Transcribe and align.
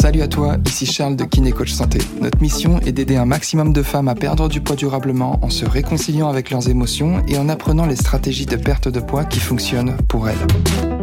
Salut 0.00 0.22
à 0.22 0.28
toi, 0.28 0.56
ici 0.66 0.86
Charles 0.86 1.14
de 1.14 1.24
Kiné 1.24 1.52
Coach 1.52 1.72
Santé. 1.72 1.98
Notre 2.20 2.40
mission 2.40 2.80
est 2.80 2.92
d'aider 2.92 3.16
un 3.16 3.26
maximum 3.26 3.72
de 3.72 3.82
femmes 3.82 4.08
à 4.08 4.14
perdre 4.14 4.48
du 4.48 4.60
poids 4.60 4.74
durablement 4.74 5.38
en 5.42 5.50
se 5.50 5.64
réconciliant 5.66 6.28
avec 6.28 6.50
leurs 6.50 6.68
émotions 6.68 7.22
et 7.28 7.36
en 7.36 7.48
apprenant 7.48 7.86
les 7.86 7.96
stratégies 7.96 8.46
de 8.46 8.56
perte 8.56 8.88
de 8.88 8.98
poids 8.98 9.24
qui 9.24 9.40
fonctionnent 9.40 9.96
pour 10.08 10.28
elles. 10.28 10.38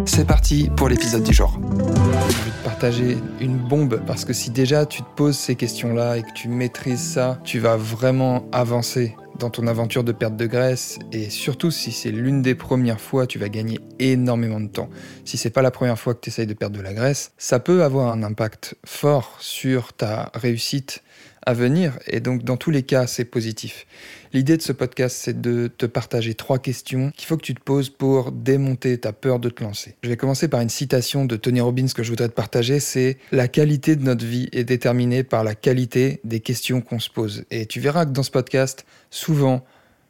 C'est 0.05 0.25
parti 0.25 0.69
pour 0.75 0.89
l'épisode 0.89 1.23
du 1.23 1.31
jour. 1.31 1.59
Je 1.61 2.43
vais 2.43 2.51
te 2.51 2.63
partager 2.65 3.17
une 3.39 3.57
bombe 3.57 4.01
parce 4.07 4.25
que 4.25 4.33
si 4.33 4.49
déjà 4.49 4.85
tu 4.85 5.03
te 5.03 5.09
poses 5.15 5.37
ces 5.37 5.55
questions-là 5.55 6.17
et 6.17 6.23
que 6.23 6.33
tu 6.33 6.49
maîtrises 6.49 7.13
ça, 7.13 7.39
tu 7.43 7.59
vas 7.59 7.77
vraiment 7.77 8.45
avancer 8.51 9.15
dans 9.39 9.49
ton 9.49 9.67
aventure 9.67 10.03
de 10.03 10.11
perte 10.11 10.35
de 10.35 10.45
graisse 10.45 10.99
et 11.11 11.29
surtout 11.29 11.71
si 11.71 11.91
c'est 11.91 12.11
l'une 12.11 12.41
des 12.41 12.55
premières 12.55 12.99
fois, 13.01 13.27
tu 13.27 13.39
vas 13.39 13.49
gagner 13.49 13.79
énormément 13.99 14.59
de 14.59 14.67
temps. 14.67 14.89
Si 15.25 15.37
c'est 15.37 15.49
pas 15.49 15.61
la 15.61 15.71
première 15.71 15.99
fois 15.99 16.13
que 16.13 16.21
tu 16.21 16.29
essayes 16.29 16.47
de 16.47 16.53
perdre 16.53 16.77
de 16.77 16.81
la 16.81 16.93
graisse, 16.93 17.31
ça 17.37 17.59
peut 17.59 17.83
avoir 17.83 18.11
un 18.11 18.23
impact 18.23 18.75
fort 18.85 19.37
sur 19.39 19.93
ta 19.93 20.31
réussite 20.33 21.03
à 21.47 21.53
venir 21.53 21.97
et 22.07 22.19
donc 22.19 22.43
dans 22.43 22.57
tous 22.57 22.71
les 22.71 22.83
cas, 22.83 23.07
c'est 23.07 23.23
positif. 23.23 23.87
L'idée 24.33 24.57
de 24.57 24.61
ce 24.61 24.73
podcast, 24.73 25.15
c'est 25.17 25.39
de 25.39 25.67
te 25.67 25.85
partager 25.85 26.33
trois 26.33 26.59
questions 26.59 27.09
qu'il 27.15 27.25
faut 27.25 27.37
que 27.37 27.43
tu 27.43 27.55
te 27.55 27.61
poses 27.61 27.89
pour 27.89 28.33
démonter 28.33 28.97
ta 28.97 29.13
peur 29.13 29.39
de 29.39 29.49
te 29.49 29.63
lancer. 29.63 29.95
Je 30.03 30.09
vais 30.09 30.17
commencer 30.17 30.49
par 30.49 30.59
une 30.59 30.67
citation 30.67 31.23
de 31.23 31.37
Tony 31.37 31.61
Robbins 31.61 31.87
que 31.87 32.03
je 32.03 32.09
voudrais 32.09 32.27
te 32.27 32.33
partager, 32.33 32.81
c'est 32.81 33.17
la 33.31 33.47
qualité 33.47 33.95
de 33.95 34.03
notre 34.03 34.25
vie 34.25 34.49
est 34.51 34.65
déterminée 34.65 35.23
par 35.23 35.45
la 35.45 35.55
qualité 35.55 36.19
des 36.25 36.41
questions 36.41 36.81
qu'on 36.81 36.99
se 36.99 37.09
pose. 37.09 37.45
Et 37.49 37.65
tu 37.65 37.79
verras 37.79 38.05
que 38.05 38.11
dans 38.11 38.23
ce 38.23 38.31
podcast, 38.31 38.85
souvent, 39.09 39.63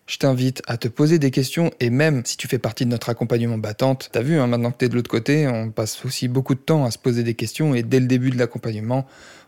je 0.08 0.18
t'invite 0.18 0.64
à 0.66 0.78
te 0.78 0.88
poser 0.88 1.20
des 1.20 1.30
questions 1.30 1.70
et 1.80 1.92
même 1.92 2.24
si 2.26 2.38
tu 2.38 2.48
fais 2.48 2.58
partie 2.58 2.86
de 2.86 2.90
notre 2.90 3.10
accompagnement 3.10 3.58
battante, 3.60 4.10
t'as 4.12 4.22
vu, 4.22 4.40
hein, 4.40 4.48
maintenant 4.48 4.72
que 4.72 4.78
t'es 4.78 4.90
de 4.90 4.96
l'autre 4.96 5.10
côté, 5.10 5.48
on 5.48 5.70
passe 5.70 6.04
aussi 6.04 6.30
beaucoup 6.30 6.56
de 6.56 6.60
temps 6.62 6.86
à 6.86 6.92
se 6.92 6.98
poser 6.98 7.24
des 7.24 7.36
questions 7.36 7.76
et 7.76 7.84
dès 7.84 8.00
le 8.00 8.08
début 8.08 8.32
de 8.32 8.38
l'accompagnement, 8.38 9.06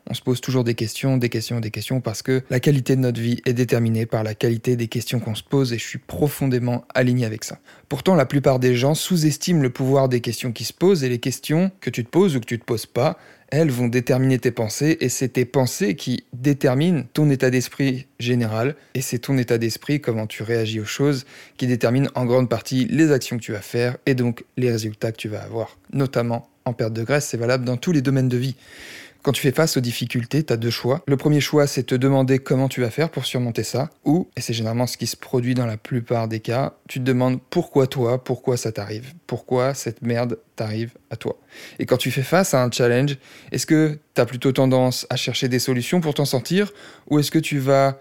on 0.10 0.14
se 0.14 0.22
pose 0.22 0.42
toujours 0.42 0.64
des 0.64 0.74
questions, 0.74 1.18
des 1.18 1.30
questions, 1.30 1.60
des 1.60 1.72
questions 1.72 2.02
parce 2.02 2.24
que 2.24 2.42
la 2.50 2.60
qualité 2.60 2.96
de 2.96 3.02
notre 3.02 3.22
vie 3.22 3.42
est 3.46 3.54
déterminée 3.54 4.06
par 4.06 4.24
la 4.24 4.34
qualité 4.34 4.76
des 4.76 4.88
questions 4.88 5.20
qu'on 5.20 5.36
se 5.36 5.44
pose 5.44 5.72
et 5.72 5.78
je 5.78 5.86
suis 5.86 6.00
profondément 6.00 6.86
aligné 6.94 7.26
avec 7.26 7.44
ça. 7.44 7.60
Pourtant, 7.88 8.16
la 8.16 8.26
plupart 8.26 8.60
des 8.60 8.76
gens 8.76 8.96
sous-estiment 8.96 9.62
le 9.62 9.70
pouvoir 9.70 10.10
des 10.10 10.22
questions 10.22 10.52
qui 10.52 10.66
se 10.66 10.74
posent 10.74 11.04
et 11.04 11.10
les 11.10 11.20
questions 11.20 11.72
que 11.80 11.90
tu 11.90 12.04
te 12.04 12.10
poses 12.10 12.36
ou 12.36 12.40
que 12.40 12.46
tu 12.46 12.60
te 12.60 12.66
poses 12.66 12.88
pas, 12.88 13.18
elles 13.52 13.72
vont 13.72 13.88
déterminer 13.88 14.40
tes 14.40 14.52
pensées 14.52 14.98
et 15.00 15.10
c'est 15.10 15.30
tes 15.30 15.46
pensées 15.46 15.96
qui 15.96 16.24
déterminent 16.34 17.04
ton 17.14 17.30
état 17.30 17.50
d'esprit 17.50 18.08
général 18.20 18.76
et 18.94 19.02
c'est 19.02 19.20
ton 19.20 19.38
état 19.38 19.58
d'esprit, 19.58 20.02
comment 20.02 20.28
tu 20.28 20.44
réagis 20.44 20.80
aux 20.80 20.86
choses, 20.86 21.26
qui 21.58 21.68
détermine 21.68 22.10
en 22.16 22.26
grande 22.26 22.50
partie 22.50 22.86
les 22.86 23.12
actions 23.12 23.38
que 23.38 23.44
tu 23.44 23.52
vas 23.52 23.62
faire 23.62 23.98
et 24.06 24.14
donc 24.14 24.44
les 24.58 24.72
résultats 24.72 25.12
que 25.12 25.18
tu 25.18 25.30
vas 25.30 25.42
avoir, 25.42 25.78
notamment 25.94 26.50
en 26.66 26.74
perte 26.74 26.94
de 26.94 27.04
graisse, 27.04 27.26
c'est 27.26 27.38
valable 27.38 27.66
dans 27.66 27.78
tous 27.78 27.92
les 27.92 28.02
domaines 28.02 28.30
de 28.30 28.38
vie. 28.38 28.56
Quand 29.22 29.34
tu 29.34 29.42
fais 29.42 29.52
face 29.52 29.76
aux 29.76 29.82
difficultés, 29.82 30.44
tu 30.44 30.54
as 30.54 30.58
deux 30.58 30.70
choix. 30.70 31.04
Le 31.06 31.18
premier 31.18 31.42
choix, 31.42 31.68
c'est 31.68 31.84
te 31.84 31.96
demander 31.96 32.40
comment 32.40 32.70
tu 32.70 32.80
vas 32.80 32.90
faire 32.90 33.10
pour 33.10 33.26
surmonter 33.26 33.64
ça. 33.64 33.90
Ou, 34.06 34.30
et 34.38 34.42
c'est 34.42 34.54
généralement 34.54 34.88
ce 34.88 34.98
qui 34.98 35.08
se 35.08 35.18
produit 35.18 35.56
dans 35.56 35.66
la 35.66 35.76
plupart 35.76 36.30
des 36.30 36.40
cas, 36.40 36.74
tu 36.88 37.00
te 37.00 37.04
demandes 37.04 37.42
pourquoi 37.50 37.88
toi, 37.88 38.24
pourquoi 38.24 38.56
ça 38.56 38.72
t'arrive, 38.72 39.14
pourquoi 39.28 39.74
cette 39.74 40.02
merde 40.02 40.40
t'arrive 40.56 40.94
à 41.10 41.18
toi. 41.18 41.38
Et 41.80 41.86
quand 41.86 41.98
tu 41.98 42.12
fais 42.12 42.24
face 42.24 42.54
à 42.54 42.64
un 42.64 42.72
challenge, 42.72 43.18
est-ce 43.52 43.66
que 43.66 44.00
tu 44.16 44.22
as 44.22 44.26
plutôt 44.26 44.54
tendance 44.54 45.06
à 45.10 45.18
chercher 45.18 45.50
des 45.50 45.60
solutions 45.60 46.00
pour 46.00 46.14
t'en 46.14 46.26
sortir 46.26 46.72
Ou 47.10 47.20
est-ce 47.20 47.32
que 47.32 47.40
tu 47.40 47.60
vas 47.60 48.00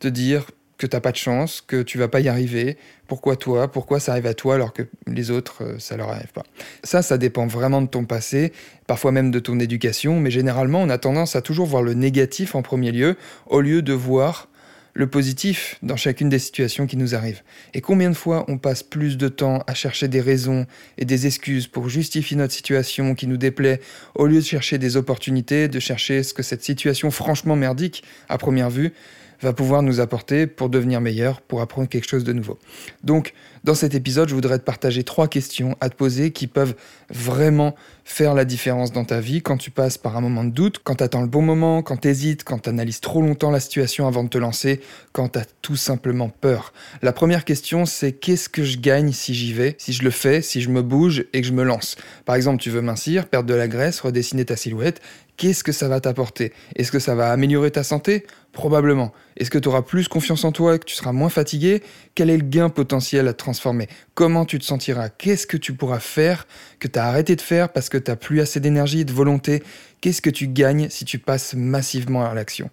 te 0.00 0.08
dire 0.08 0.46
que 0.78 0.86
t'as 0.86 1.00
pas 1.00 1.12
de 1.12 1.16
chance, 1.16 1.62
que 1.66 1.82
tu 1.82 1.98
vas 1.98 2.08
pas 2.08 2.20
y 2.20 2.28
arriver, 2.28 2.76
pourquoi 3.06 3.36
toi, 3.36 3.70
pourquoi 3.70 4.00
ça 4.00 4.12
arrive 4.12 4.26
à 4.26 4.34
toi 4.34 4.54
alors 4.54 4.72
que 4.72 4.82
les 5.06 5.30
autres, 5.30 5.62
euh, 5.62 5.78
ça 5.78 5.96
leur 5.96 6.10
arrive 6.10 6.32
pas. 6.32 6.44
Ça, 6.84 7.02
ça 7.02 7.18
dépend 7.18 7.46
vraiment 7.46 7.82
de 7.82 7.86
ton 7.86 8.04
passé, 8.04 8.52
parfois 8.86 9.12
même 9.12 9.30
de 9.30 9.38
ton 9.38 9.58
éducation, 9.58 10.20
mais 10.20 10.30
généralement, 10.30 10.82
on 10.82 10.90
a 10.90 10.98
tendance 10.98 11.36
à 11.36 11.42
toujours 11.42 11.66
voir 11.66 11.82
le 11.82 11.94
négatif 11.94 12.54
en 12.54 12.62
premier 12.62 12.92
lieu, 12.92 13.16
au 13.46 13.60
lieu 13.60 13.82
de 13.82 13.92
voir 13.92 14.48
le 14.96 15.06
positif 15.06 15.78
dans 15.82 15.96
chacune 15.96 16.30
des 16.30 16.38
situations 16.38 16.86
qui 16.86 16.96
nous 16.96 17.14
arrivent. 17.14 17.42
Et 17.74 17.82
combien 17.82 18.08
de 18.08 18.16
fois 18.16 18.46
on 18.48 18.56
passe 18.56 18.82
plus 18.82 19.18
de 19.18 19.28
temps 19.28 19.62
à 19.66 19.74
chercher 19.74 20.08
des 20.08 20.22
raisons 20.22 20.64
et 20.96 21.04
des 21.04 21.26
excuses 21.26 21.66
pour 21.66 21.90
justifier 21.90 22.36
notre 22.36 22.54
situation 22.54 23.14
qui 23.14 23.26
nous 23.26 23.36
déplaît, 23.36 23.80
au 24.14 24.26
lieu 24.26 24.40
de 24.40 24.46
chercher 24.46 24.78
des 24.78 24.96
opportunités, 24.96 25.68
de 25.68 25.80
chercher 25.80 26.22
ce 26.22 26.32
que 26.32 26.42
cette 26.42 26.64
situation 26.64 27.10
franchement 27.10 27.56
merdique, 27.56 28.04
à 28.30 28.38
première 28.38 28.70
vue, 28.70 28.94
va 29.40 29.52
pouvoir 29.52 29.82
nous 29.82 30.00
apporter 30.00 30.46
pour 30.46 30.68
devenir 30.68 31.00
meilleur, 31.00 31.40
pour 31.40 31.60
apprendre 31.60 31.88
quelque 31.88 32.08
chose 32.08 32.24
de 32.24 32.32
nouveau. 32.32 32.58
Donc, 33.04 33.32
dans 33.64 33.74
cet 33.74 33.94
épisode, 33.94 34.28
je 34.28 34.34
voudrais 34.34 34.58
te 34.58 34.64
partager 34.64 35.02
trois 35.02 35.26
questions 35.26 35.76
à 35.80 35.90
te 35.90 35.96
poser 35.96 36.30
qui 36.30 36.46
peuvent 36.46 36.74
vraiment 37.10 37.74
faire 38.04 38.34
la 38.34 38.44
différence 38.44 38.92
dans 38.92 39.04
ta 39.04 39.20
vie 39.20 39.42
quand 39.42 39.56
tu 39.56 39.72
passes 39.72 39.98
par 39.98 40.16
un 40.16 40.20
moment 40.20 40.44
de 40.44 40.50
doute, 40.50 40.78
quand 40.84 40.94
tu 40.94 41.04
attends 41.04 41.22
le 41.22 41.26
bon 41.26 41.42
moment, 41.42 41.82
quand 41.82 41.96
tu 41.96 42.08
hésites, 42.08 42.44
quand 42.44 42.60
tu 42.60 42.68
analyses 42.68 43.00
trop 43.00 43.20
longtemps 43.20 43.50
la 43.50 43.58
situation 43.58 44.06
avant 44.06 44.22
de 44.22 44.28
te 44.28 44.38
lancer, 44.38 44.80
quand 45.12 45.30
tu 45.30 45.40
as 45.40 45.46
tout 45.62 45.74
simplement 45.74 46.28
peur. 46.28 46.72
La 47.02 47.12
première 47.12 47.44
question, 47.44 47.86
c'est 47.86 48.12
qu'est-ce 48.12 48.48
que 48.48 48.62
je 48.62 48.78
gagne 48.78 49.10
si 49.10 49.34
j'y 49.34 49.52
vais, 49.52 49.74
si 49.78 49.92
je 49.92 50.04
le 50.04 50.10
fais, 50.10 50.42
si 50.42 50.60
je 50.60 50.70
me 50.70 50.82
bouge 50.82 51.24
et 51.32 51.40
que 51.40 51.46
je 51.48 51.52
me 51.52 51.64
lance? 51.64 51.96
Par 52.24 52.36
exemple, 52.36 52.62
tu 52.62 52.70
veux 52.70 52.82
mincir, 52.82 53.26
perdre 53.26 53.48
de 53.48 53.54
la 53.54 53.66
graisse, 53.66 53.98
redessiner 53.98 54.44
ta 54.44 54.54
silhouette, 54.54 55.00
qu'est-ce 55.36 55.64
que 55.64 55.72
ça 55.72 55.88
va 55.88 56.00
t'apporter? 56.00 56.52
Est-ce 56.76 56.92
que 56.92 56.98
ça 56.98 57.14
va 57.14 57.32
améliorer 57.32 57.72
ta 57.72 57.82
santé? 57.82 58.26
Probablement. 58.56 59.12
Est-ce 59.36 59.50
que 59.50 59.58
tu 59.58 59.68
auras 59.68 59.82
plus 59.82 60.08
confiance 60.08 60.42
en 60.44 60.50
toi 60.50 60.76
et 60.76 60.78
que 60.78 60.86
tu 60.86 60.94
seras 60.94 61.12
moins 61.12 61.28
fatigué? 61.28 61.82
Quel 62.14 62.30
est 62.30 62.38
le 62.38 62.42
gain 62.42 62.70
potentiel 62.70 63.28
à 63.28 63.34
transformer? 63.34 63.86
Comment 64.14 64.46
tu 64.46 64.58
te 64.58 64.64
sentiras? 64.64 65.10
Qu'est-ce 65.10 65.46
que 65.46 65.58
tu 65.58 65.74
pourras 65.74 65.98
faire 65.98 66.46
que 66.78 66.88
tu 66.88 66.98
as 66.98 67.04
arrêté 67.04 67.36
de 67.36 67.42
faire 67.42 67.70
parce 67.70 67.90
que 67.90 67.98
tu 67.98 68.10
n'as 68.10 68.16
plus 68.16 68.40
assez 68.40 68.58
d'énergie 68.58 69.00
et 69.00 69.04
de 69.04 69.12
volonté? 69.12 69.62
Qu'est-ce 70.00 70.22
que 70.22 70.30
tu 70.30 70.48
gagnes 70.48 70.88
si 70.88 71.04
tu 71.04 71.18
passes 71.18 71.52
massivement 71.52 72.24
à 72.24 72.32
l'action? 72.32 72.70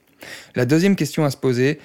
La 0.56 0.66
deuxième 0.66 0.96
question 0.96 1.26
à 1.26 1.32
se 1.32 1.36
poser, 1.36 1.80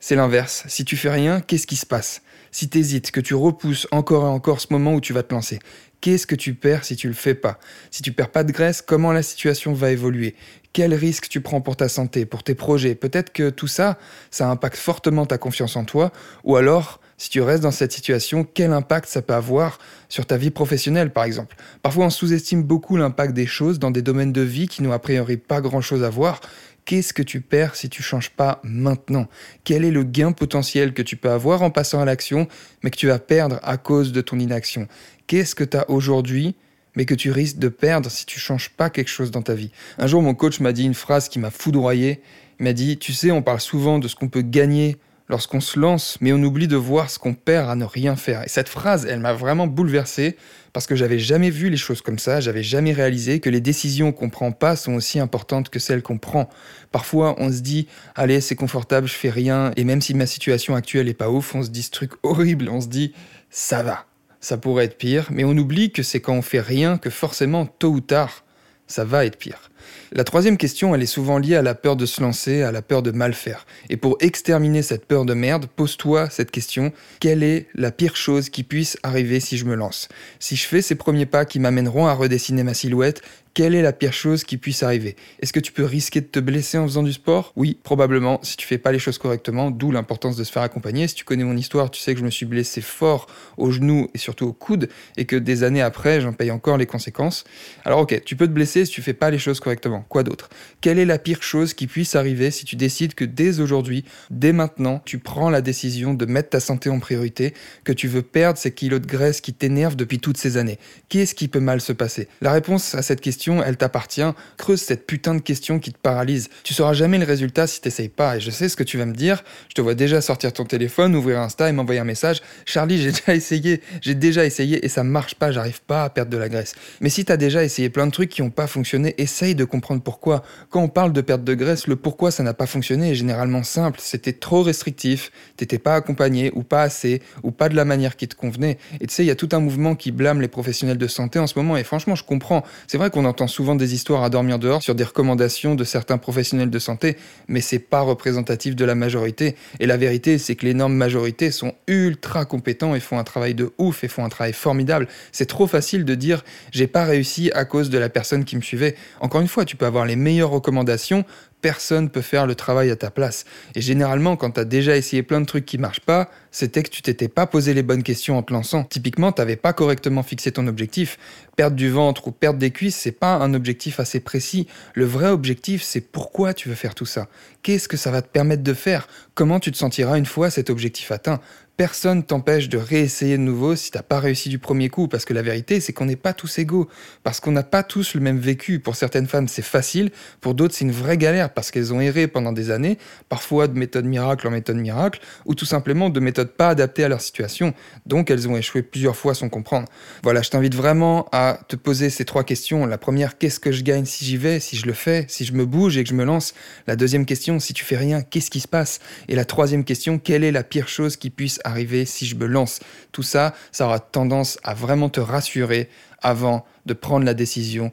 c'est 0.00 0.16
l'inverse. 0.16 0.64
Si 0.68 0.86
tu 0.86 0.96
fais 0.96 1.10
rien, 1.10 1.42
qu'est-ce 1.42 1.66
qui 1.66 1.76
se 1.76 1.84
passe? 1.84 2.22
Si 2.50 2.70
tu 2.70 2.78
hésites, 2.78 3.10
que 3.10 3.20
tu 3.20 3.34
repousses 3.34 3.86
encore 3.90 4.24
et 4.24 4.30
encore 4.30 4.62
ce 4.62 4.68
moment 4.70 4.94
où 4.94 5.02
tu 5.02 5.12
vas 5.12 5.22
te 5.22 5.34
lancer, 5.34 5.58
qu'est-ce 6.00 6.26
que 6.26 6.34
tu 6.34 6.54
perds 6.54 6.86
si 6.86 6.96
tu 6.96 7.08
le 7.08 7.14
fais 7.14 7.34
pas? 7.34 7.60
Si 7.90 8.00
tu 8.00 8.12
perds 8.12 8.30
pas 8.30 8.42
de 8.42 8.52
graisse, 8.52 8.80
comment 8.80 9.12
la 9.12 9.22
situation 9.22 9.74
va 9.74 9.90
évoluer? 9.90 10.34
Quel 10.74 10.92
risque 10.92 11.28
tu 11.28 11.40
prends 11.40 11.60
pour 11.60 11.76
ta 11.76 11.88
santé, 11.88 12.26
pour 12.26 12.42
tes 12.42 12.56
projets? 12.56 12.96
Peut-être 12.96 13.32
que 13.32 13.48
tout 13.48 13.68
ça, 13.68 13.96
ça 14.32 14.50
impacte 14.50 14.76
fortement 14.76 15.24
ta 15.24 15.38
confiance 15.38 15.76
en 15.76 15.84
toi, 15.84 16.10
ou 16.42 16.56
alors 16.56 17.00
si 17.16 17.30
tu 17.30 17.40
restes 17.40 17.62
dans 17.62 17.70
cette 17.70 17.92
situation, 17.92 18.42
quel 18.42 18.72
impact 18.72 19.08
ça 19.08 19.22
peut 19.22 19.34
avoir 19.34 19.78
sur 20.08 20.26
ta 20.26 20.36
vie 20.36 20.50
professionnelle, 20.50 21.12
par 21.12 21.22
exemple? 21.22 21.54
Parfois, 21.80 22.06
on 22.06 22.10
sous-estime 22.10 22.64
beaucoup 22.64 22.96
l'impact 22.96 23.34
des 23.34 23.46
choses 23.46 23.78
dans 23.78 23.92
des 23.92 24.02
domaines 24.02 24.32
de 24.32 24.40
vie 24.40 24.66
qui 24.66 24.82
n'ont 24.82 24.90
a 24.90 24.98
priori 24.98 25.36
pas 25.36 25.60
grand-chose 25.60 26.02
à 26.02 26.10
voir. 26.10 26.40
Qu'est-ce 26.84 27.14
que 27.14 27.22
tu 27.22 27.40
perds 27.40 27.76
si 27.76 27.88
tu 27.88 28.02
changes 28.02 28.30
pas 28.30 28.60
maintenant? 28.64 29.28
Quel 29.62 29.84
est 29.84 29.92
le 29.92 30.02
gain 30.02 30.32
potentiel 30.32 30.92
que 30.92 31.02
tu 31.02 31.16
peux 31.16 31.30
avoir 31.30 31.62
en 31.62 31.70
passant 31.70 32.00
à 32.00 32.04
l'action, 32.04 32.48
mais 32.82 32.90
que 32.90 32.96
tu 32.96 33.06
vas 33.06 33.20
perdre 33.20 33.60
à 33.62 33.76
cause 33.76 34.10
de 34.10 34.20
ton 34.20 34.40
inaction? 34.40 34.88
Qu'est-ce 35.28 35.54
que 35.54 35.62
tu 35.62 35.76
as 35.76 35.88
aujourd'hui 35.88 36.56
mais 36.96 37.04
que 37.04 37.14
tu 37.14 37.30
risques 37.30 37.58
de 37.58 37.68
perdre 37.68 38.10
si 38.10 38.26
tu 38.26 38.38
changes 38.38 38.70
pas 38.70 38.90
quelque 38.90 39.08
chose 39.08 39.30
dans 39.30 39.42
ta 39.42 39.54
vie. 39.54 39.70
Un 39.98 40.06
jour, 40.06 40.22
mon 40.22 40.34
coach 40.34 40.60
m'a 40.60 40.72
dit 40.72 40.84
une 40.84 40.94
phrase 40.94 41.28
qui 41.28 41.38
m'a 41.38 41.50
foudroyé. 41.50 42.20
Il 42.60 42.64
m'a 42.64 42.72
dit, 42.72 42.98
tu 42.98 43.12
sais, 43.12 43.30
on 43.30 43.42
parle 43.42 43.60
souvent 43.60 43.98
de 43.98 44.08
ce 44.08 44.14
qu'on 44.14 44.28
peut 44.28 44.42
gagner 44.42 44.96
lorsqu'on 45.28 45.60
se 45.60 45.78
lance, 45.78 46.18
mais 46.20 46.32
on 46.32 46.42
oublie 46.42 46.68
de 46.68 46.76
voir 46.76 47.08
ce 47.08 47.18
qu'on 47.18 47.34
perd 47.34 47.70
à 47.70 47.74
ne 47.74 47.84
rien 47.84 48.14
faire. 48.14 48.42
Et 48.44 48.48
cette 48.48 48.68
phrase, 48.68 49.06
elle 49.06 49.20
m'a 49.20 49.32
vraiment 49.32 49.66
bouleversé 49.66 50.36
parce 50.72 50.86
que 50.86 50.96
j'avais 50.96 51.18
jamais 51.18 51.50
vu 51.50 51.70
les 51.70 51.76
choses 51.76 52.02
comme 52.02 52.18
ça, 52.18 52.40
j'avais 52.40 52.62
jamais 52.62 52.92
réalisé 52.92 53.40
que 53.40 53.48
les 53.48 53.60
décisions 53.60 54.12
qu'on 54.12 54.28
prend 54.28 54.52
pas 54.52 54.76
sont 54.76 54.94
aussi 54.94 55.20
importantes 55.20 55.70
que 55.70 55.78
celles 55.78 56.02
qu'on 56.02 56.18
prend. 56.18 56.50
Parfois, 56.90 57.36
on 57.38 57.50
se 57.50 57.60
dit, 57.60 57.86
allez, 58.16 58.40
c'est 58.40 58.56
confortable, 58.56 59.06
je 59.06 59.14
fais 59.14 59.30
rien, 59.30 59.70
et 59.76 59.84
même 59.84 60.02
si 60.02 60.14
ma 60.14 60.26
situation 60.26 60.74
actuelle 60.74 61.08
est 61.08 61.14
pas 61.14 61.30
ouf, 61.30 61.54
on 61.54 61.62
se 61.62 61.70
dit 61.70 61.82
ce 61.82 61.90
truc 61.90 62.12
horrible, 62.22 62.68
on 62.68 62.80
se 62.80 62.88
dit, 62.88 63.14
ça 63.50 63.82
va, 63.82 64.04
ça 64.44 64.58
pourrait 64.58 64.84
être 64.84 64.98
pire, 64.98 65.28
mais 65.30 65.42
on 65.42 65.56
oublie 65.56 65.90
que 65.90 66.02
c'est 66.02 66.20
quand 66.20 66.34
on 66.34 66.42
fait 66.42 66.60
rien 66.60 66.98
que 66.98 67.08
forcément, 67.08 67.64
tôt 67.64 67.88
ou 67.88 68.00
tard, 68.00 68.44
ça 68.86 69.02
va 69.02 69.24
être 69.24 69.38
pire. 69.38 69.70
La 70.12 70.24
troisième 70.24 70.56
question, 70.56 70.94
elle 70.94 71.02
est 71.02 71.06
souvent 71.06 71.38
liée 71.38 71.56
à 71.56 71.62
la 71.62 71.74
peur 71.74 71.96
de 71.96 72.06
se 72.06 72.20
lancer, 72.20 72.62
à 72.62 72.72
la 72.72 72.82
peur 72.82 73.02
de 73.02 73.10
mal 73.10 73.34
faire. 73.34 73.66
Et 73.90 73.96
pour 73.96 74.16
exterminer 74.20 74.82
cette 74.82 75.06
peur 75.06 75.24
de 75.24 75.34
merde, 75.34 75.66
pose-toi 75.66 76.30
cette 76.30 76.50
question, 76.50 76.92
quelle 77.20 77.42
est 77.42 77.66
la 77.74 77.90
pire 77.90 78.16
chose 78.16 78.48
qui 78.48 78.62
puisse 78.62 78.98
arriver 79.02 79.40
si 79.40 79.58
je 79.58 79.64
me 79.64 79.74
lance? 79.74 80.08
Si 80.38 80.56
je 80.56 80.66
fais 80.66 80.82
ces 80.82 80.94
premiers 80.94 81.26
pas 81.26 81.44
qui 81.44 81.58
m'amèneront 81.58 82.06
à 82.06 82.14
redessiner 82.14 82.62
ma 82.62 82.74
silhouette, 82.74 83.22
quelle 83.54 83.76
est 83.76 83.82
la 83.82 83.92
pire 83.92 84.12
chose 84.12 84.42
qui 84.42 84.56
puisse 84.56 84.82
arriver? 84.82 85.14
Est-ce 85.40 85.52
que 85.52 85.60
tu 85.60 85.70
peux 85.70 85.84
risquer 85.84 86.20
de 86.20 86.26
te 86.26 86.40
blesser 86.40 86.76
en 86.76 86.86
faisant 86.88 87.04
du 87.04 87.12
sport? 87.12 87.52
Oui, 87.54 87.78
probablement, 87.84 88.40
si 88.42 88.56
tu 88.56 88.66
fais 88.66 88.78
pas 88.78 88.90
les 88.90 88.98
choses 88.98 89.16
correctement, 89.16 89.70
d'où 89.70 89.92
l'importance 89.92 90.36
de 90.36 90.42
se 90.42 90.50
faire 90.50 90.62
accompagner. 90.62 91.06
Si 91.06 91.14
tu 91.14 91.24
connais 91.24 91.44
mon 91.44 91.56
histoire, 91.56 91.88
tu 91.92 92.00
sais 92.00 92.14
que 92.14 92.20
je 92.20 92.24
me 92.24 92.30
suis 92.30 92.46
blessé 92.46 92.80
fort 92.80 93.28
au 93.56 93.70
genou 93.70 94.08
et 94.12 94.18
surtout 94.18 94.46
au 94.46 94.52
coude, 94.52 94.88
et 95.16 95.24
que 95.24 95.36
des 95.36 95.62
années 95.62 95.82
après, 95.82 96.20
j'en 96.20 96.32
paye 96.32 96.50
encore 96.50 96.78
les 96.78 96.86
conséquences. 96.86 97.44
Alors 97.84 98.00
ok, 98.00 98.22
tu 98.24 98.34
peux 98.34 98.48
te 98.48 98.52
blesser 98.52 98.86
si 98.86 98.90
tu 98.90 99.02
fais 99.02 99.14
pas 99.14 99.30
les 99.30 99.38
choses 99.38 99.60
correctement 99.60 99.73
Quoi 99.80 100.22
d'autre? 100.22 100.48
Quelle 100.80 100.98
est 100.98 101.04
la 101.04 101.18
pire 101.18 101.42
chose 101.42 101.74
qui 101.74 101.86
puisse 101.86 102.14
arriver 102.14 102.50
si 102.50 102.64
tu 102.64 102.76
décides 102.76 103.14
que 103.14 103.24
dès 103.24 103.60
aujourd'hui, 103.60 104.04
dès 104.30 104.52
maintenant, 104.52 105.02
tu 105.04 105.18
prends 105.18 105.50
la 105.50 105.60
décision 105.60 106.14
de 106.14 106.26
mettre 106.26 106.50
ta 106.50 106.60
santé 106.60 106.90
en 106.90 107.00
priorité, 107.00 107.54
que 107.84 107.92
tu 107.92 108.08
veux 108.08 108.22
perdre 108.22 108.58
ces 108.58 108.72
kilos 108.72 109.00
de 109.00 109.06
graisse 109.06 109.40
qui 109.40 109.52
t'énervent 109.52 109.96
depuis 109.96 110.18
toutes 110.18 110.36
ces 110.36 110.56
années? 110.56 110.78
Qu'est-ce 111.08 111.34
qui 111.34 111.48
peut 111.48 111.60
mal 111.60 111.80
se 111.80 111.92
passer? 111.92 112.28
La 112.40 112.52
réponse 112.52 112.94
à 112.94 113.02
cette 113.02 113.20
question, 113.20 113.62
elle 113.62 113.76
t'appartient. 113.76 114.22
Creuse 114.56 114.80
cette 114.80 115.06
putain 115.06 115.34
de 115.34 115.40
question 115.40 115.78
qui 115.78 115.92
te 115.92 115.98
paralyse. 115.98 116.48
Tu 116.62 116.74
sauras 116.74 116.92
jamais 116.92 117.18
le 117.18 117.24
résultat 117.24 117.66
si 117.66 117.80
t'essayes 117.80 118.08
pas. 118.08 118.36
Et 118.36 118.40
je 118.40 118.50
sais 118.50 118.68
ce 118.68 118.76
que 118.76 118.82
tu 118.82 118.98
vas 118.98 119.06
me 119.06 119.14
dire. 119.14 119.42
Je 119.68 119.74
te 119.74 119.80
vois 119.80 119.94
déjà 119.94 120.20
sortir 120.20 120.52
ton 120.52 120.64
téléphone, 120.64 121.14
ouvrir 121.14 121.40
Insta 121.40 121.68
et 121.68 121.72
m'envoyer 121.72 122.00
un 122.00 122.04
message. 122.04 122.42
Charlie, 122.64 123.00
j'ai 123.00 123.12
déjà 123.12 123.34
essayé. 123.34 123.80
J'ai 124.00 124.14
déjà 124.14 124.44
essayé 124.44 124.84
et 124.84 124.88
ça 124.88 125.04
marche 125.04 125.34
pas. 125.34 125.52
J'arrive 125.52 125.82
pas 125.82 126.04
à 126.04 126.10
perdre 126.10 126.30
de 126.30 126.36
la 126.36 126.48
graisse. 126.48 126.74
Mais 127.00 127.08
si 127.08 127.24
t'as 127.24 127.36
déjà 127.36 127.64
essayé 127.64 127.90
plein 127.90 128.06
de 128.06 128.12
trucs 128.12 128.30
qui 128.30 128.42
ont 128.42 128.50
pas 128.50 128.66
fonctionné, 128.66 129.14
essaye 129.18 129.54
de 129.54 129.63
comprendre 129.64 130.02
pourquoi. 130.02 130.42
Quand 130.70 130.82
on 130.82 130.88
parle 130.88 131.12
de 131.12 131.20
perte 131.20 131.44
de 131.44 131.54
graisse, 131.54 131.86
le 131.86 131.96
pourquoi 131.96 132.30
ça 132.30 132.42
n'a 132.42 132.54
pas 132.54 132.66
fonctionné 132.66 133.10
est 133.10 133.14
généralement 133.14 133.62
simple. 133.62 133.98
C'était 134.02 134.32
trop 134.32 134.62
restrictif. 134.62 135.30
T'étais 135.56 135.78
pas 135.78 135.94
accompagné 135.94 136.50
ou 136.54 136.62
pas 136.62 136.82
assez 136.82 137.22
ou 137.42 137.50
pas 137.50 137.68
de 137.68 137.76
la 137.76 137.84
manière 137.84 138.16
qui 138.16 138.28
te 138.28 138.34
convenait. 138.34 138.78
Et 139.00 139.06
tu 139.06 139.14
sais, 139.14 139.24
il 139.24 139.26
y 139.26 139.30
a 139.30 139.36
tout 139.36 139.48
un 139.52 139.60
mouvement 139.60 139.94
qui 139.94 140.12
blâme 140.12 140.40
les 140.40 140.48
professionnels 140.48 140.98
de 140.98 141.06
santé 141.06 141.38
en 141.38 141.46
ce 141.46 141.58
moment. 141.58 141.76
Et 141.76 141.84
franchement, 141.84 142.14
je 142.14 142.24
comprends. 142.24 142.64
C'est 142.86 142.98
vrai 142.98 143.10
qu'on 143.10 143.24
entend 143.24 143.46
souvent 143.46 143.74
des 143.74 143.94
histoires 143.94 144.22
à 144.22 144.30
dormir 144.30 144.58
dehors 144.58 144.82
sur 144.82 144.94
des 144.94 145.04
recommandations 145.04 145.74
de 145.74 145.84
certains 145.84 146.18
professionnels 146.18 146.70
de 146.70 146.78
santé, 146.78 147.16
mais 147.48 147.60
c'est 147.60 147.78
pas 147.78 148.00
représentatif 148.00 148.76
de 148.76 148.84
la 148.84 148.94
majorité. 148.94 149.56
Et 149.80 149.86
la 149.86 149.96
vérité, 149.96 150.38
c'est 150.38 150.54
que 150.54 150.66
l'énorme 150.66 150.94
majorité 150.94 151.50
sont 151.50 151.74
ultra 151.86 152.44
compétents 152.44 152.94
et 152.94 153.00
font 153.00 153.18
un 153.18 153.24
travail 153.24 153.54
de 153.54 153.72
ouf 153.78 154.04
et 154.04 154.08
font 154.08 154.24
un 154.24 154.28
travail 154.28 154.52
formidable. 154.52 155.08
C'est 155.32 155.46
trop 155.46 155.66
facile 155.66 156.04
de 156.04 156.14
dire 156.14 156.44
j'ai 156.70 156.86
pas 156.86 157.04
réussi 157.04 157.50
à 157.54 157.64
cause 157.64 157.90
de 157.90 157.98
la 157.98 158.08
personne 158.08 158.44
qui 158.44 158.56
me 158.56 158.62
suivait. 158.62 158.96
Encore 159.20 159.40
une 159.40 159.43
fois, 159.48 159.64
tu 159.64 159.76
peux 159.76 159.86
avoir 159.86 160.06
les 160.06 160.16
meilleures 160.16 160.50
recommandations, 160.50 161.24
personne 161.64 162.10
peut 162.10 162.20
faire 162.20 162.46
le 162.46 162.54
travail 162.54 162.90
à 162.90 162.96
ta 162.96 163.10
place. 163.10 163.46
Et 163.74 163.80
généralement, 163.80 164.36
quand 164.36 164.50
tu 164.50 164.60
as 164.60 164.66
déjà 164.66 164.98
essayé 164.98 165.22
plein 165.22 165.40
de 165.40 165.46
trucs 165.46 165.64
qui 165.64 165.78
marchent 165.78 166.00
pas, 166.00 166.28
c'était 166.50 166.82
que 166.82 166.90
tu 166.90 167.00
t'étais 167.00 167.28
pas 167.28 167.46
posé 167.46 167.72
les 167.72 167.82
bonnes 167.82 168.02
questions 168.02 168.36
en 168.36 168.42
te 168.42 168.52
lançant. 168.52 168.84
Typiquement, 168.84 169.32
tu 169.32 169.40
n'avais 169.40 169.56
pas 169.56 169.72
correctement 169.72 170.22
fixé 170.22 170.52
ton 170.52 170.66
objectif. 170.66 171.18
Perdre 171.56 171.74
du 171.74 171.88
ventre 171.88 172.28
ou 172.28 172.32
perdre 172.32 172.58
des 172.58 172.70
cuisses, 172.70 172.96
c'est 172.96 173.12
pas 173.12 173.36
un 173.36 173.54
objectif 173.54 173.98
assez 173.98 174.20
précis. 174.20 174.66
Le 174.92 175.06
vrai 175.06 175.30
objectif, 175.30 175.82
c'est 175.82 176.02
pourquoi 176.02 176.52
tu 176.52 176.68
veux 176.68 176.74
faire 176.74 176.94
tout 176.94 177.06
ça. 177.06 177.28
Qu'est-ce 177.62 177.88
que 177.88 177.96
ça 177.96 178.10
va 178.10 178.20
te 178.20 178.28
permettre 178.28 178.62
de 178.62 178.74
faire? 178.74 179.08
Comment 179.34 179.58
tu 179.58 179.72
te 179.72 179.78
sentiras 179.78 180.18
une 180.18 180.26
fois 180.26 180.50
cet 180.50 180.68
objectif 180.68 181.12
atteint? 181.12 181.40
Personne 181.76 182.22
t'empêche 182.22 182.68
de 182.68 182.78
réessayer 182.78 183.36
de 183.36 183.42
nouveau 183.42 183.74
si 183.74 183.90
t'as 183.90 184.04
pas 184.04 184.20
réussi 184.20 184.48
du 184.48 184.60
premier 184.60 184.88
coup, 184.90 185.08
parce 185.08 185.24
que 185.24 185.34
la 185.34 185.42
vérité, 185.42 185.80
c'est 185.80 185.92
qu'on 185.92 186.04
n'est 186.04 186.14
pas 186.14 186.32
tous 186.32 186.58
égaux, 186.60 186.88
parce 187.24 187.40
qu'on 187.40 187.50
n'a 187.50 187.64
pas 187.64 187.82
tous 187.82 188.14
le 188.14 188.20
même 188.20 188.38
vécu. 188.38 188.78
Pour 188.78 188.94
certaines 188.94 189.26
femmes, 189.26 189.48
c'est 189.48 189.60
facile, 189.60 190.12
pour 190.40 190.54
d'autres, 190.54 190.72
c'est 190.72 190.84
une 190.84 190.92
vraie 190.92 191.18
galère, 191.18 191.52
parce 191.52 191.72
qu'elles 191.72 191.92
ont 191.92 192.00
erré 192.00 192.28
pendant 192.28 192.52
des 192.52 192.70
années, 192.70 192.96
parfois 193.28 193.66
de 193.66 193.76
méthode 193.76 194.04
miracle 194.04 194.46
en 194.46 194.52
méthode 194.52 194.76
miracle, 194.76 195.18
ou 195.46 195.56
tout 195.56 195.64
simplement 195.64 196.10
de 196.10 196.20
méthodes 196.20 196.52
pas 196.52 196.68
adaptées 196.68 197.02
à 197.02 197.08
leur 197.08 197.20
situation, 197.20 197.74
donc 198.06 198.30
elles 198.30 198.46
ont 198.48 198.56
échoué 198.56 198.82
plusieurs 198.82 199.16
fois 199.16 199.34
sans 199.34 199.48
comprendre. 199.48 199.88
Voilà, 200.22 200.42
je 200.42 200.50
t'invite 200.50 200.76
vraiment 200.76 201.26
à 201.32 201.58
te 201.66 201.74
poser 201.74 202.08
ces 202.08 202.24
trois 202.24 202.44
questions. 202.44 202.86
La 202.86 202.98
première, 202.98 203.36
qu'est-ce 203.36 203.58
que 203.58 203.72
je 203.72 203.82
gagne 203.82 204.04
si 204.04 204.24
j'y 204.24 204.36
vais, 204.36 204.60
si 204.60 204.76
je 204.76 204.86
le 204.86 204.92
fais, 204.92 205.24
si 205.26 205.44
je 205.44 205.52
me 205.52 205.66
bouge 205.66 205.96
et 205.96 206.04
que 206.04 206.10
je 206.10 206.14
me 206.14 206.24
lance? 206.24 206.54
La 206.86 206.94
deuxième 206.94 207.26
question, 207.26 207.58
si 207.58 207.74
tu 207.74 207.84
fais 207.84 207.96
rien, 207.96 208.22
qu'est-ce 208.22 208.52
qui 208.52 208.60
se 208.60 208.68
passe? 208.68 209.00
Et 209.26 209.34
la 209.34 209.44
troisième 209.44 209.82
question, 209.82 210.20
quelle 210.20 210.44
est 210.44 210.52
la 210.52 210.62
pire 210.62 210.86
chose 210.86 211.16
qui 211.16 211.30
puisse 211.30 211.58
arriver 211.64 212.04
si 212.04 212.26
je 212.26 212.36
me 212.36 212.46
lance. 212.46 212.80
Tout 213.12 213.22
ça, 213.22 213.54
ça 213.72 213.86
aura 213.86 214.00
tendance 214.00 214.58
à 214.62 214.74
vraiment 214.74 215.08
te 215.08 215.20
rassurer 215.20 215.88
avant 216.22 216.64
de 216.86 216.94
prendre 216.94 217.24
la 217.24 217.34
décision 217.34 217.92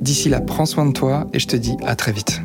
D'ici 0.00 0.28
là, 0.28 0.40
prends 0.40 0.66
soin 0.66 0.86
de 0.86 0.92
toi 0.92 1.26
et 1.32 1.38
je 1.38 1.46
te 1.46 1.56
dis 1.56 1.76
à 1.84 1.96
très 1.96 2.12
vite. 2.12 2.40